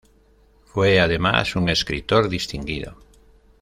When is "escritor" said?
1.69-2.27